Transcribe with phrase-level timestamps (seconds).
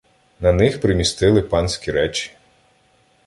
[0.39, 2.31] На них примістили "панські речі".